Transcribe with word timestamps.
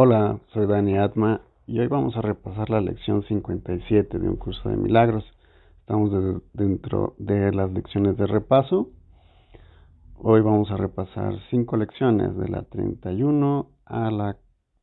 Hola, 0.00 0.38
soy 0.52 0.68
Dani 0.68 0.96
Atma 0.96 1.40
y 1.66 1.80
hoy 1.80 1.88
vamos 1.88 2.16
a 2.16 2.20
repasar 2.20 2.70
la 2.70 2.80
lección 2.80 3.24
57 3.24 4.20
de 4.20 4.28
un 4.28 4.36
curso 4.36 4.68
de 4.68 4.76
milagros. 4.76 5.24
Estamos 5.80 6.12
dentro 6.52 7.16
de 7.18 7.50
las 7.50 7.72
lecciones 7.72 8.16
de 8.16 8.28
repaso. 8.28 8.90
Hoy 10.14 10.40
vamos 10.40 10.70
a 10.70 10.76
repasar 10.76 11.34
cinco 11.50 11.76
lecciones 11.76 12.36
de 12.36 12.46
la 12.46 12.62
31 12.62 13.70
a 13.86 14.10
la 14.12 14.36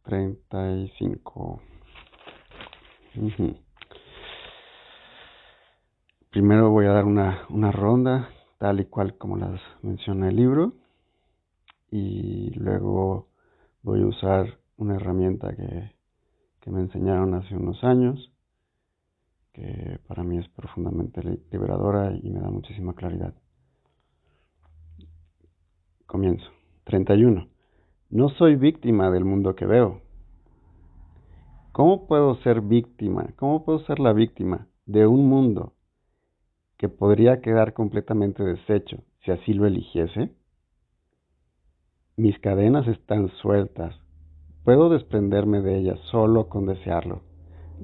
35. 0.04 1.62
Primero 6.30 6.72
voy 6.72 6.88
a 6.88 6.92
dar 6.92 7.06
una, 7.06 7.46
una 7.52 7.72
ronda 7.72 8.32
tal 8.58 8.82
y 8.82 8.86
cual 8.88 9.18
como 9.18 9.38
las 9.38 9.62
menciona 9.82 10.28
el 10.28 10.36
libro 10.36 10.74
y 11.90 12.50
luego 12.60 13.30
voy 13.82 14.02
a 14.02 14.08
usar 14.08 14.65
una 14.78 14.96
herramienta 14.96 15.56
que, 15.56 15.94
me 16.72 16.80
enseñaron 16.80 17.36
hace 17.36 17.56
unos 17.56 17.84
años, 17.84 18.34
que 19.54 20.00
para 20.08 20.24
mí 20.24 20.40
es 20.40 20.48
profundamente 20.50 21.22
liberadora 21.52 22.12
y 22.12 22.32
me 22.32 22.40
da 22.40 22.50
muchísima 22.50 22.96
claridad. 22.96 23.36
Comienzo. 26.08 26.46
31. 26.86 27.48
No 28.10 28.30
soy 28.30 28.56
víctima 28.56 29.12
del 29.12 29.26
mundo 29.26 29.56
que 29.56 29.68
veo. 29.68 30.02
¿Cómo 31.72 32.08
puedo 32.08 32.36
ser 32.38 32.62
víctima? 32.62 33.28
¿Cómo 33.36 33.64
puedo 33.64 33.80
ser 33.86 34.00
la 34.00 34.14
víctima 34.14 34.68
de 34.88 35.06
un 35.06 35.30
mundo 35.30 35.74
que 36.78 36.90
podría 36.90 37.42
quedar 37.42 37.74
completamente 37.74 38.44
deshecho 38.44 39.04
si 39.24 39.32
así 39.32 39.54
lo 39.54 39.68
eligiese? 39.68 40.32
Mis 42.18 42.40
cadenas 42.40 42.88
están 42.88 43.30
sueltas 43.42 43.94
Puedo 44.66 44.90
desprenderme 44.90 45.62
de 45.62 45.78
ella 45.78 45.96
solo 46.10 46.50
con 46.50 46.66
desearlo. 46.66 47.22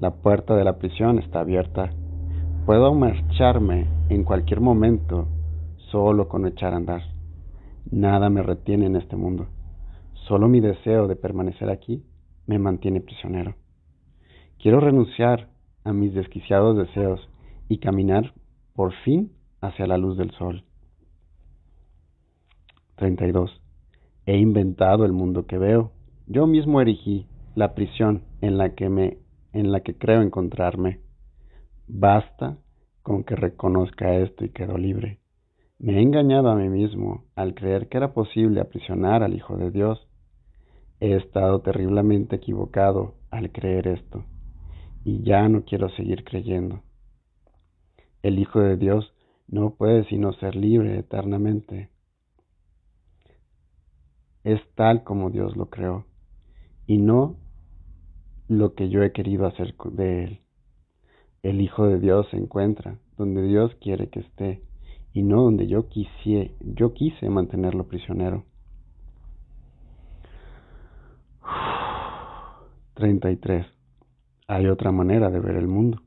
La 0.00 0.16
puerta 0.16 0.56
de 0.56 0.64
la 0.64 0.78
prisión 0.78 1.20
está 1.20 1.38
abierta. 1.38 1.92
Puedo 2.66 2.92
marcharme 2.92 3.86
en 4.08 4.24
cualquier 4.24 4.60
momento 4.60 5.28
solo 5.92 6.28
con 6.28 6.44
echar 6.44 6.74
a 6.74 6.78
andar. 6.78 7.02
Nada 7.88 8.30
me 8.30 8.42
retiene 8.42 8.86
en 8.86 8.96
este 8.96 9.14
mundo. 9.14 9.46
Solo 10.26 10.48
mi 10.48 10.58
deseo 10.58 11.06
de 11.06 11.14
permanecer 11.14 11.70
aquí 11.70 12.04
me 12.48 12.58
mantiene 12.58 13.00
prisionero. 13.00 13.54
Quiero 14.58 14.80
renunciar 14.80 15.50
a 15.84 15.92
mis 15.92 16.12
desquiciados 16.14 16.76
deseos 16.76 17.20
y 17.68 17.78
caminar 17.78 18.34
por 18.74 18.92
fin 19.04 19.30
hacia 19.60 19.86
la 19.86 19.98
luz 19.98 20.16
del 20.16 20.32
sol. 20.32 20.64
32. 22.96 23.62
He 24.26 24.36
inventado 24.36 25.04
el 25.04 25.12
mundo 25.12 25.46
que 25.46 25.58
veo 25.58 25.92
yo 26.32 26.46
mismo 26.46 26.80
erigí 26.80 27.26
la 27.54 27.74
prisión 27.74 28.22
en 28.40 28.56
la 28.56 28.74
que 28.74 28.88
me 28.88 29.18
en 29.52 29.70
la 29.70 29.80
que 29.80 29.98
creo 29.98 30.22
encontrarme. 30.22 31.00
Basta 31.86 32.56
con 33.02 33.22
que 33.22 33.36
reconozca 33.36 34.14
esto 34.14 34.42
y 34.46 34.48
quedo 34.48 34.78
libre. 34.78 35.18
Me 35.78 35.98
he 35.98 36.00
engañado 36.00 36.48
a 36.48 36.56
mí 36.56 36.70
mismo 36.70 37.24
al 37.36 37.54
creer 37.54 37.90
que 37.90 37.98
era 37.98 38.14
posible 38.14 38.62
aprisionar 38.62 39.22
al 39.22 39.34
Hijo 39.34 39.58
de 39.58 39.70
Dios. 39.70 40.08
He 41.00 41.16
estado 41.16 41.60
terriblemente 41.60 42.36
equivocado 42.36 43.16
al 43.30 43.52
creer 43.52 43.88
esto, 43.88 44.24
y 45.04 45.22
ya 45.24 45.46
no 45.50 45.64
quiero 45.64 45.90
seguir 45.90 46.24
creyendo. 46.24 46.82
El 48.22 48.38
Hijo 48.38 48.60
de 48.60 48.78
Dios 48.78 49.12
no 49.48 49.74
puede 49.74 50.04
sino 50.04 50.32
ser 50.34 50.56
libre 50.56 50.98
eternamente. 50.98 51.90
Es 54.44 54.60
tal 54.76 55.04
como 55.04 55.28
Dios 55.28 55.56
lo 55.56 55.68
creó 55.68 56.06
y 56.92 56.98
no 56.98 57.36
lo 58.48 58.74
que 58.74 58.90
yo 58.90 59.02
he 59.02 59.12
querido 59.12 59.46
hacer 59.46 59.74
de 59.92 60.24
él. 60.24 60.40
El 61.42 61.62
Hijo 61.62 61.86
de 61.86 61.98
Dios 61.98 62.26
se 62.30 62.36
encuentra 62.36 62.98
donde 63.16 63.42
Dios 63.44 63.74
quiere 63.80 64.10
que 64.10 64.20
esté 64.20 64.62
y 65.14 65.22
no 65.22 65.40
donde 65.42 65.68
yo 65.68 65.88
quise, 65.88 66.54
yo 66.60 66.92
quise 66.92 67.30
mantenerlo 67.30 67.88
prisionero. 67.88 68.44
33. 72.94 73.66
Hay 74.48 74.66
otra 74.66 74.92
manera 74.92 75.30
de 75.30 75.40
ver 75.40 75.56
el 75.56 75.68
mundo. 75.68 76.02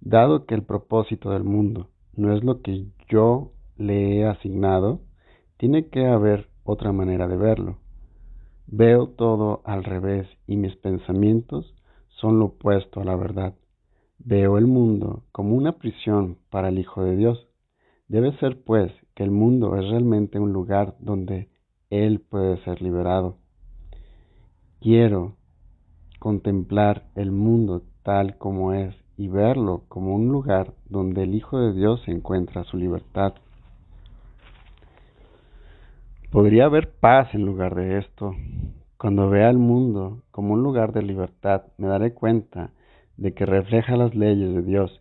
Dado 0.00 0.46
que 0.46 0.54
el 0.54 0.62
propósito 0.62 1.32
del 1.32 1.44
mundo 1.44 1.90
no 2.16 2.34
es 2.34 2.42
lo 2.42 2.62
que 2.62 2.86
yo 3.10 3.52
le 3.76 4.20
he 4.20 4.26
asignado, 4.26 5.02
tiene 5.58 5.90
que 5.90 6.06
haber 6.06 6.48
otra 6.64 6.92
manera 6.92 7.28
de 7.28 7.36
verlo. 7.36 7.76
Veo 8.70 9.08
todo 9.08 9.62
al 9.64 9.82
revés 9.82 10.28
y 10.46 10.56
mis 10.56 10.76
pensamientos 10.76 11.74
son 12.20 12.38
lo 12.38 12.44
opuesto 12.46 13.00
a 13.00 13.04
la 13.04 13.16
verdad. 13.16 13.54
Veo 14.18 14.58
el 14.58 14.66
mundo 14.66 15.22
como 15.32 15.56
una 15.56 15.78
prisión 15.78 16.36
para 16.50 16.68
el 16.68 16.78
Hijo 16.78 17.02
de 17.02 17.16
Dios. 17.16 17.48
Debe 18.08 18.36
ser, 18.36 18.62
pues, 18.62 18.92
que 19.14 19.24
el 19.24 19.30
mundo 19.30 19.74
es 19.76 19.88
realmente 19.88 20.38
un 20.38 20.52
lugar 20.52 20.96
donde 21.00 21.48
Él 21.88 22.20
puede 22.20 22.62
ser 22.64 22.82
liberado. 22.82 23.36
Quiero 24.80 25.36
contemplar 26.18 27.08
el 27.14 27.32
mundo 27.32 27.84
tal 28.02 28.36
como 28.36 28.74
es 28.74 28.94
y 29.16 29.28
verlo 29.28 29.84
como 29.88 30.14
un 30.14 30.28
lugar 30.28 30.74
donde 30.90 31.22
el 31.22 31.34
Hijo 31.34 31.58
de 31.58 31.72
Dios 31.72 32.02
encuentra 32.06 32.64
su 32.64 32.76
libertad. 32.76 33.32
Podría 36.30 36.66
haber 36.66 36.90
paz 36.90 37.34
en 37.34 37.46
lugar 37.46 37.74
de 37.74 37.96
esto. 37.96 38.34
Cuando 38.98 39.30
vea 39.30 39.48
el 39.48 39.56
mundo 39.56 40.24
como 40.30 40.52
un 40.52 40.62
lugar 40.62 40.92
de 40.92 41.00
libertad, 41.00 41.62
me 41.78 41.88
daré 41.88 42.12
cuenta 42.12 42.72
de 43.16 43.32
que 43.32 43.46
refleja 43.46 43.96
las 43.96 44.14
leyes 44.14 44.54
de 44.54 44.60
Dios 44.60 45.00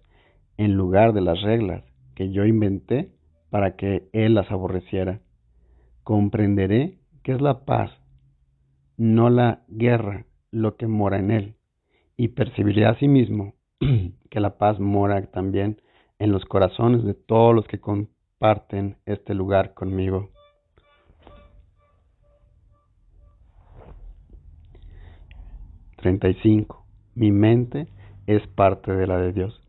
en 0.56 0.76
lugar 0.76 1.12
de 1.12 1.20
las 1.20 1.42
reglas 1.42 1.84
que 2.16 2.32
yo 2.32 2.46
inventé 2.46 3.12
para 3.50 3.76
que 3.76 4.08
Él 4.14 4.36
las 4.36 4.50
aborreciera. 4.52 5.20
Comprenderé 6.04 7.00
que 7.24 7.34
es 7.34 7.42
la 7.42 7.66
paz, 7.66 7.92
no 8.96 9.30
la 9.30 9.64
guerra, 9.68 10.28
lo 10.52 10.78
que 10.78 10.88
mora 10.88 11.20
en 11.20 11.32
Él, 11.32 11.56
y 12.16 12.30
percibiré 12.30 12.86
asimismo 12.86 13.54
que 14.30 14.40
la 14.40 14.58
paz 14.58 14.80
mora 14.80 15.22
también 15.30 15.82
en 16.20 16.32
los 16.32 16.46
corazones 16.46 17.04
de 17.04 17.16
todos 17.16 17.54
los 17.54 17.68
que 17.68 17.82
comparten 17.82 18.96
este 19.06 19.34
lugar 19.34 19.74
conmigo. 19.74 20.30
35. 25.97 26.85
Mi 27.16 27.31
mente 27.31 27.88
es 28.28 28.46
parte 28.47 28.94
de 28.94 29.08
la 29.08 29.18
de 29.18 29.34
Dios. 29.34 29.62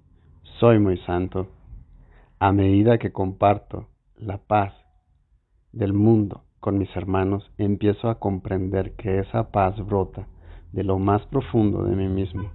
Soy 0.61 0.79
muy 0.79 0.99
santo. 0.99 1.49
A 2.39 2.53
medida 2.53 2.99
que 2.99 3.13
comparto 3.13 3.89
la 4.17 4.39
paz 4.39 4.75
del 5.73 5.93
mundo 5.93 6.45
con 6.61 6.77
mis 6.77 6.95
hermanos, 6.97 7.51
empiezo 7.57 8.11
a 8.11 8.19
comprender 8.19 8.95
que 8.97 9.21
esa 9.21 9.51
paz 9.51 9.77
brota 9.87 10.27
de 10.73 10.85
lo 10.85 10.99
más 10.99 11.25
profundo 11.27 11.85
de 11.85 11.97
mí 11.97 12.09
mismo. 12.09 12.51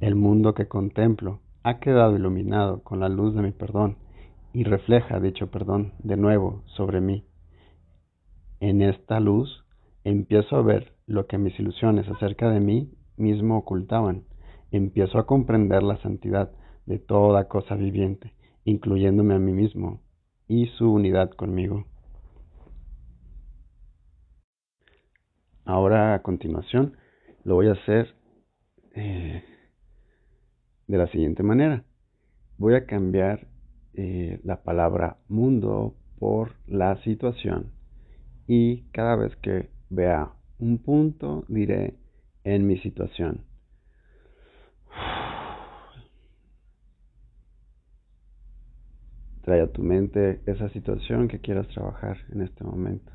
El 0.00 0.14
mundo 0.14 0.54
que 0.54 0.68
contemplo 0.68 1.40
ha 1.62 1.78
quedado 1.78 2.16
iluminado 2.16 2.82
con 2.82 3.00
la 3.00 3.08
luz 3.08 3.34
de 3.34 3.42
mi 3.42 3.50
perdón 3.50 3.96
y 4.54 4.64
refleja 4.64 5.20
dicho 5.20 5.50
perdón 5.50 5.92
de 5.98 6.16
nuevo 6.16 6.62
sobre 6.76 7.00
mí. 7.00 7.24
En 8.60 8.80
esta 8.80 9.20
luz 9.20 9.64
empiezo 10.04 10.56
a 10.56 10.62
ver 10.62 10.94
lo 11.06 11.26
que 11.26 11.38
mis 11.38 11.58
ilusiones 11.58 12.08
acerca 12.08 12.50
de 12.50 12.60
mí 12.60 12.90
mismo 13.20 13.58
ocultaban. 13.58 14.24
Empiezo 14.72 15.18
a 15.18 15.26
comprender 15.26 15.82
la 15.82 16.00
santidad 16.02 16.50
de 16.86 16.98
toda 16.98 17.48
cosa 17.48 17.76
viviente, 17.76 18.32
incluyéndome 18.64 19.34
a 19.34 19.38
mí 19.38 19.52
mismo 19.52 20.00
y 20.48 20.66
su 20.78 20.92
unidad 20.92 21.30
conmigo. 21.30 21.86
Ahora 25.64 26.14
a 26.14 26.22
continuación 26.22 26.96
lo 27.44 27.54
voy 27.54 27.68
a 27.68 27.72
hacer 27.72 28.14
eh, 28.96 29.44
de 30.88 30.98
la 30.98 31.06
siguiente 31.08 31.42
manera. 31.44 31.84
Voy 32.58 32.74
a 32.74 32.86
cambiar 32.86 33.46
eh, 33.94 34.40
la 34.42 34.62
palabra 34.62 35.18
mundo 35.28 35.94
por 36.18 36.54
la 36.66 37.00
situación 37.02 37.72
y 38.46 38.82
cada 38.90 39.14
vez 39.14 39.36
que 39.36 39.70
vea 39.88 40.32
un 40.58 40.78
punto 40.78 41.44
diré 41.48 41.94
en 42.44 42.66
mi 42.66 42.78
situación. 42.78 43.44
Trae 49.42 49.62
a 49.62 49.72
tu 49.72 49.82
mente 49.82 50.40
esa 50.46 50.68
situación 50.70 51.28
que 51.28 51.40
quieras 51.40 51.68
trabajar 51.68 52.18
en 52.32 52.42
este 52.42 52.64
momento. 52.64 53.12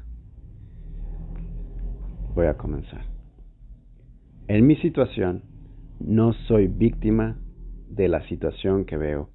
Voy 2.34 2.48
a 2.48 2.58
comenzar. 2.58 3.06
En 4.48 4.68
mi 4.68 4.76
situación, 4.78 5.44
no 6.00 6.34
soy 6.48 6.68
víctima 6.68 7.40
de 7.88 8.10
la 8.10 8.28
situación 8.28 8.86
que 8.86 8.98
veo. 8.98 9.30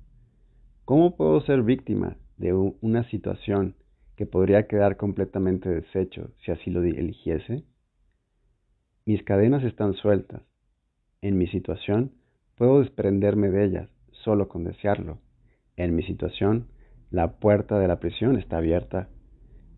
¿Cómo 0.85 1.17
puedo 1.17 1.41
ser 1.41 1.63
víctima 1.63 2.17
de 2.37 2.53
una 2.53 3.09
situación 3.11 3.77
que 4.17 4.27
podría 4.27 4.67
quedar 4.67 4.97
completamente 4.97 5.69
deshecho 5.69 6.31
si 6.45 6.53
así 6.53 6.71
lo 6.71 6.83
eligiese? 6.83 7.65
Mis 9.07 9.23
cadenas 9.25 9.65
están 9.65 9.95
sueltas. 9.95 10.43
En 11.23 11.39
mi 11.39 11.47
situación, 11.47 12.13
puedo 12.57 12.81
desprenderme 12.81 13.49
de 13.49 13.65
ellas 13.65 13.91
solo 14.11 14.49
con 14.49 14.65
desearlo. 14.65 15.19
En 15.77 15.95
mi 15.95 16.03
situación, 16.03 16.69
la 17.11 17.39
puerta 17.39 17.79
de 17.79 17.89
la 17.89 17.99
prisión 17.99 18.39
está 18.39 18.59
abierta. 18.59 19.09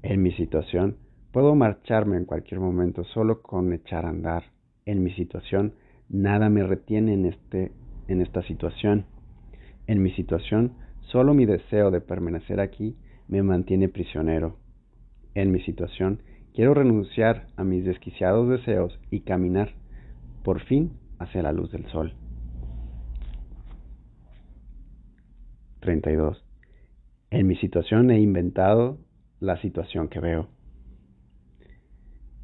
En 0.02 0.22
mi 0.22 0.32
situación, 0.32 0.96
puedo 1.32 1.54
marcharme 1.54 2.16
en 2.16 2.24
cualquier 2.24 2.60
momento 2.60 3.04
solo 3.04 3.42
con 3.42 3.72
echar 3.72 4.04
a 4.04 4.10
andar. 4.10 4.44
En 4.84 5.02
mi 5.02 5.12
situación, 5.12 5.74
nada 6.08 6.48
me 6.50 6.64
retiene 6.64 7.14
en, 7.14 7.26
este, 7.26 7.72
en 8.08 8.20
esta 8.20 8.42
situación. 8.42 9.06
En 9.86 10.02
mi 10.02 10.10
situación, 10.12 10.72
solo 11.12 11.32
mi 11.32 11.46
deseo 11.46 11.90
de 11.90 12.00
permanecer 12.00 12.60
aquí 12.60 12.96
me 13.28 13.42
mantiene 13.42 13.88
prisionero. 13.88 14.56
En 15.34 15.52
mi 15.52 15.60
situación, 15.60 16.20
quiero 16.54 16.75
renunciar 16.75 17.46
a 17.56 17.64
mis 17.64 17.84
desquiciados 17.84 18.49
deseos 18.49 18.99
y 19.10 19.20
caminar, 19.20 19.72
por 20.44 20.60
fin, 20.60 20.99
hacia 21.19 21.43
la 21.43 21.52
luz 21.52 21.70
del 21.72 21.87
sol. 21.87 22.14
32. 25.81 26.44
En 27.31 27.46
mi 27.46 27.56
situación 27.56 28.10
he 28.10 28.20
inventado 28.20 28.99
la 29.40 29.60
situación 29.60 30.08
que 30.08 30.20
veo. 30.20 30.49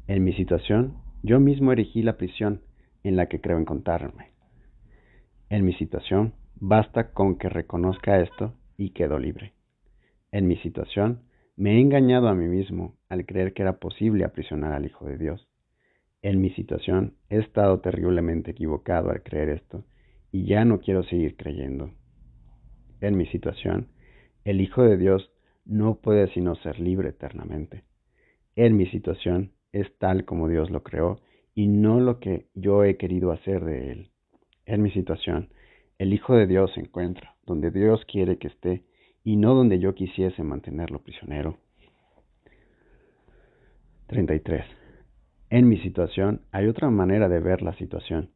En 0.07 0.23
mi 0.23 0.33
situación, 0.33 0.97
yo 1.23 1.39
mismo 1.39 1.71
erigí 1.71 2.01
la 2.01 2.17
prisión 2.17 2.61
en 3.03 3.15
la 3.15 3.27
que 3.27 3.39
creo 3.39 3.57
encontrarme. 3.57 4.31
En 5.49 5.63
mi 5.63 5.73
situación, 5.73 6.33
basta 6.55 7.11
con 7.11 7.37
que 7.37 7.47
reconozca 7.47 8.19
esto 8.19 8.55
y 8.77 8.91
quedo 8.91 9.19
libre. 9.19 9.53
En 10.31 10.47
mi 10.47 10.57
situación, 10.57 11.23
me 11.59 11.75
he 11.75 11.81
engañado 11.81 12.29
a 12.29 12.35
mí 12.35 12.47
mismo 12.47 12.95
al 13.09 13.25
creer 13.25 13.53
que 13.53 13.63
era 13.63 13.79
posible 13.79 14.23
aprisionar 14.23 14.71
al 14.71 14.85
Hijo 14.85 15.05
de 15.05 15.17
Dios. 15.17 15.45
En 16.21 16.39
mi 16.39 16.51
situación, 16.51 17.17
he 17.29 17.37
estado 17.37 17.81
terriblemente 17.81 18.51
equivocado 18.51 19.11
al 19.11 19.23
creer 19.23 19.49
esto 19.49 19.83
y 20.31 20.45
ya 20.45 20.63
no 20.63 20.79
quiero 20.79 21.03
seguir 21.03 21.35
creyendo. 21.35 21.91
En 23.01 23.17
mi 23.17 23.25
situación, 23.25 23.89
el 24.45 24.61
Hijo 24.61 24.83
de 24.83 24.95
Dios 24.95 25.33
no 25.65 25.95
puede 25.95 26.33
sino 26.33 26.55
ser 26.55 26.79
libre 26.79 27.09
eternamente. 27.09 27.83
En 28.55 28.77
mi 28.77 28.85
situación 28.85 29.51
es 29.73 29.85
tal 29.97 30.23
como 30.23 30.47
Dios 30.47 30.69
lo 30.69 30.81
creó 30.81 31.19
y 31.55 31.67
no 31.67 31.99
lo 31.99 32.21
que 32.21 32.45
yo 32.55 32.85
he 32.85 32.95
querido 32.95 33.33
hacer 33.33 33.65
de 33.65 33.91
él. 33.91 34.11
En 34.65 34.81
mi 34.81 34.91
situación, 34.91 35.49
el 35.97 36.13
Hijo 36.13 36.35
de 36.35 36.47
Dios 36.47 36.71
se 36.73 36.79
encuentra 36.79 37.35
donde 37.45 37.69
Dios 37.69 38.05
quiere 38.05 38.37
que 38.37 38.47
esté 38.47 38.83
y 39.29 39.35
no 39.35 39.53
donde 39.53 39.77
yo 39.77 39.93
quisiese 39.93 40.41
mantenerlo 40.41 41.03
prisionero. 41.03 41.59
33. 44.07 44.65
En 45.51 45.69
mi 45.69 45.77
situación 45.81 46.41
hay 46.51 46.65
otra 46.65 46.89
manera 46.89 47.29
de 47.29 47.39
ver 47.39 47.61
la 47.61 47.75
situación. 47.75 48.31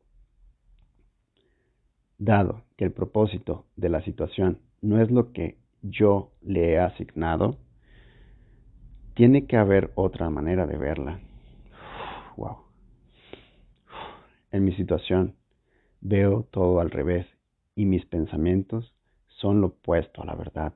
Dado 2.19 2.61
que 2.77 2.85
el 2.85 2.91
propósito 2.91 3.65
de 3.75 3.89
la 3.89 4.03
situación 4.03 4.59
no 4.83 5.01
es 5.01 5.09
lo 5.09 5.31
que 5.31 5.57
yo 5.81 6.31
le 6.43 6.73
he 6.73 6.79
asignado, 6.79 7.57
tiene 9.15 9.47
que 9.47 9.57
haber 9.57 9.93
otra 9.95 10.29
manera 10.29 10.67
de 10.67 10.77
verla. 10.77 11.19
Wow. 12.37 12.57
En 14.51 14.63
mi 14.63 14.75
situación 14.75 15.37
veo 16.01 16.43
todo 16.51 16.79
al 16.79 16.91
revés 16.91 17.25
y 17.73 17.85
mis 17.85 18.05
pensamientos 18.05 18.93
son 19.25 19.59
lo 19.59 19.67
opuesto 19.67 20.21
a 20.21 20.25
la 20.27 20.35
verdad. 20.35 20.73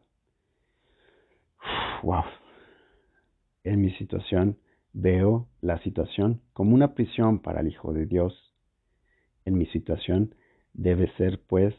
Wow. 2.03 2.23
En 3.63 3.81
mi 3.81 3.91
situación 3.91 4.57
veo 4.94 5.47
la 5.61 5.79
situación 5.79 6.41
como 6.53 6.73
una 6.73 6.94
prisión 6.94 7.39
para 7.39 7.61
el 7.61 7.67
Hijo 7.67 7.94
de 7.94 8.05
Dios. 8.05 8.33
En 9.45 9.57
mi 9.57 9.65
situación 9.67 10.35
debe 10.73 11.11
ser 11.17 11.41
pues 11.47 11.75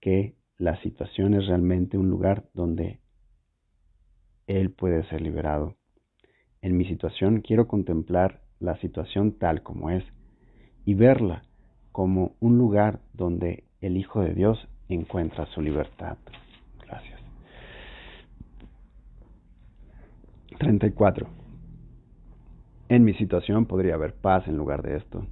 que 0.00 0.34
la 0.56 0.80
situación 0.82 1.34
es 1.34 1.46
realmente 1.46 1.98
un 1.98 2.10
lugar 2.10 2.48
donde 2.54 3.00
Él 4.46 4.70
puede 4.70 5.04
ser 5.08 5.20
liberado. 5.20 5.76
En 6.62 6.76
mi 6.76 6.84
situación 6.86 7.40
quiero 7.40 7.68
contemplar 7.68 8.42
la 8.58 8.76
situación 8.80 9.38
tal 9.38 9.62
como 9.62 9.90
es 9.90 10.04
y 10.84 10.94
verla 10.94 11.42
como 11.92 12.36
un 12.40 12.58
lugar 12.58 13.00
donde 13.12 13.64
el 13.80 13.96
Hijo 13.96 14.22
de 14.22 14.34
Dios 14.34 14.58
encuentra 14.88 15.46
su 15.46 15.60
libertad. 15.60 16.16
Gracias. 16.84 17.20
34. 20.58 21.28
En 22.88 23.04
mi 23.04 23.14
situación 23.14 23.66
podría 23.66 23.94
haber 23.94 24.14
paz 24.14 24.48
en 24.48 24.56
lugar 24.56 24.82
de 24.82 24.96
esto. 24.96 25.26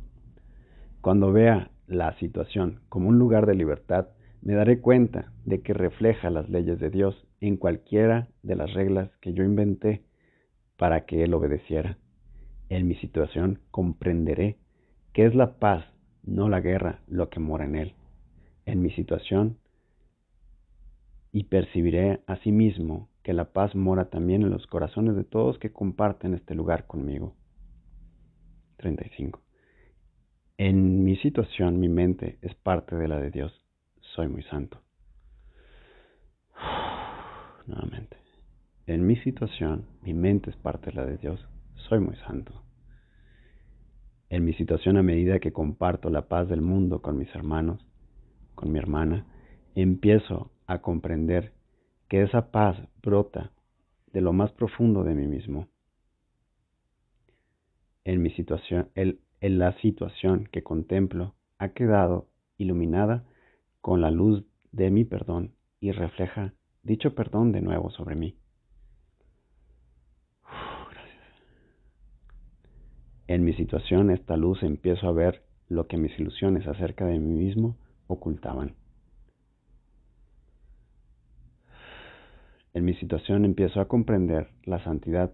Cuando 1.00 1.32
vea 1.32 1.70
la 1.88 2.16
situación 2.18 2.80
como 2.88 3.08
un 3.08 3.18
lugar 3.18 3.46
de 3.46 3.54
libertad, 3.54 4.08
me 4.40 4.54
daré 4.54 4.80
cuenta 4.80 5.32
de 5.44 5.62
que 5.62 5.74
refleja 5.74 6.30
las 6.30 6.48
leyes 6.48 6.78
de 6.78 6.90
Dios 6.90 7.26
en 7.40 7.56
cualquiera 7.56 8.28
de 8.42 8.54
las 8.54 8.72
reglas 8.72 9.10
que 9.20 9.32
yo 9.32 9.42
inventé 9.42 10.04
para 10.76 11.06
que 11.06 11.24
Él 11.24 11.34
obedeciera. 11.34 11.98
En 12.68 12.86
mi 12.86 12.94
situación 12.96 13.60
comprenderé 13.72 14.58
que 15.12 15.26
es 15.26 15.34
la 15.34 15.58
paz, 15.58 15.84
no 16.22 16.48
la 16.48 16.60
guerra, 16.60 17.00
lo 17.08 17.30
que 17.30 17.40
mora 17.40 17.64
en 17.64 17.74
Él. 17.74 17.94
En 18.64 18.80
mi 18.80 18.90
situación 18.90 19.58
y 21.32 21.44
percibiré 21.44 22.20
asimismo 22.26 23.08
que 23.26 23.32
la 23.32 23.52
paz 23.52 23.74
mora 23.74 24.04
también 24.04 24.42
en 24.42 24.50
los 24.50 24.68
corazones 24.68 25.16
de 25.16 25.24
todos 25.24 25.58
que 25.58 25.72
comparten 25.72 26.32
este 26.32 26.54
lugar 26.54 26.86
conmigo. 26.86 27.34
35. 28.76 29.42
En 30.58 31.02
mi 31.02 31.16
situación 31.16 31.80
mi 31.80 31.88
mente 31.88 32.38
es 32.40 32.54
parte 32.54 32.94
de 32.94 33.08
la 33.08 33.18
de 33.18 33.32
Dios. 33.32 33.52
Soy 34.14 34.28
muy 34.28 34.44
santo. 34.44 34.80
Nuevamente. 37.66 38.16
En 38.86 39.04
mi 39.04 39.16
situación 39.16 39.86
mi 40.02 40.14
mente 40.14 40.50
es 40.50 40.56
parte 40.58 40.92
de 40.92 40.96
la 40.96 41.04
de 41.04 41.16
Dios. 41.16 41.44
Soy 41.88 41.98
muy 41.98 42.14
santo. 42.28 42.62
En 44.28 44.44
mi 44.44 44.52
situación 44.52 44.98
a 44.98 45.02
medida 45.02 45.40
que 45.40 45.52
comparto 45.52 46.10
la 46.10 46.28
paz 46.28 46.48
del 46.48 46.60
mundo 46.60 47.02
con 47.02 47.18
mis 47.18 47.34
hermanos, 47.34 47.84
con 48.54 48.70
mi 48.70 48.78
hermana, 48.78 49.26
empiezo 49.74 50.52
a 50.68 50.80
comprender 50.80 51.55
que 52.08 52.22
esa 52.22 52.50
paz 52.50 52.76
brota 53.02 53.52
de 54.12 54.20
lo 54.20 54.32
más 54.32 54.52
profundo 54.52 55.04
de 55.04 55.14
mí 55.14 55.26
mismo. 55.26 55.68
En 58.04 58.22
mi 58.22 58.30
situación, 58.30 58.90
en 58.94 59.58
la 59.58 59.72
situación 59.80 60.48
que 60.52 60.62
contemplo 60.62 61.34
ha 61.58 61.70
quedado 61.70 62.28
iluminada 62.58 63.24
con 63.80 64.00
la 64.00 64.10
luz 64.10 64.44
de 64.72 64.90
mi 64.90 65.04
perdón 65.04 65.54
y 65.80 65.92
refleja 65.92 66.54
dicho 66.82 67.14
perdón 67.14 67.52
de 67.52 67.60
nuevo 67.60 67.90
sobre 67.90 68.14
mí. 68.14 68.36
En 73.28 73.44
mi 73.44 73.54
situación, 73.54 74.10
esta 74.10 74.36
luz 74.36 74.62
empiezo 74.62 75.08
a 75.08 75.12
ver 75.12 75.42
lo 75.68 75.88
que 75.88 75.96
mis 75.96 76.16
ilusiones 76.18 76.66
acerca 76.68 77.06
de 77.06 77.18
mí 77.18 77.34
mismo 77.34 77.76
ocultaban. 78.06 78.76
En 82.76 82.84
mi 82.84 82.92
situación 82.96 83.46
empiezo 83.46 83.80
a 83.80 83.88
comprender 83.88 84.50
la 84.64 84.84
santidad 84.84 85.32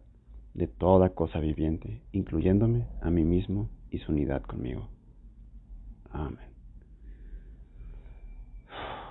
de 0.55 0.69
toda 0.69 1.11
cosa 1.11 1.41
viviente, 1.41 2.01
incluyéndome 2.13 2.87
a 3.01 3.11
mí 3.11 3.25
mismo 3.25 3.69
y 3.91 3.99
su 3.99 4.13
unidad 4.13 4.43
conmigo. 4.43 4.89
Amén. 6.11 6.53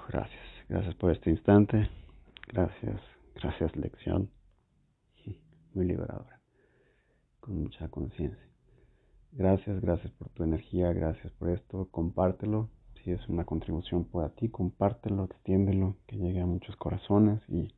Gracias, 0.07 0.41
gracias 0.69 0.95
por 0.95 1.11
este 1.11 1.29
instante. 1.29 1.89
Gracias, 2.47 3.01
gracias 3.35 3.75
lección. 3.75 4.29
Muy 5.73 5.85
liberadora, 5.87 6.39
con 7.41 7.63
mucha 7.63 7.89
conciencia. 7.89 8.47
Gracias, 9.33 9.81
gracias 9.81 10.13
por 10.13 10.29
tu 10.29 10.45
energía, 10.45 10.93
gracias 10.93 11.33
por 11.33 11.49
esto. 11.49 11.89
Compártelo. 11.91 12.69
Si 13.03 13.11
es 13.11 13.27
una 13.27 13.43
contribución 13.43 14.05
para 14.05 14.29
ti, 14.29 14.47
compártelo, 14.47 15.25
extiéndelo, 15.25 15.97
que 16.07 16.15
llegue 16.15 16.39
a 16.39 16.45
muchos 16.45 16.77
corazones 16.77 17.41
y 17.49 17.73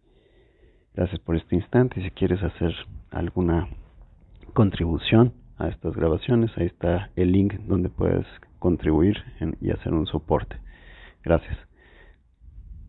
Gracias 0.95 1.19
por 1.21 1.35
este 1.35 1.55
instante. 1.55 2.01
Si 2.01 2.11
quieres 2.11 2.43
hacer 2.43 2.73
alguna 3.09 3.67
contribución 4.53 5.33
a 5.57 5.67
estas 5.67 5.95
grabaciones, 5.95 6.51
ahí 6.57 6.67
está 6.67 7.09
el 7.15 7.31
link 7.31 7.53
donde 7.67 7.89
puedes 7.89 8.27
contribuir 8.59 9.17
y 9.59 9.71
hacer 9.71 9.93
un 9.93 10.05
soporte. 10.05 10.55
Gracias. 11.23 11.57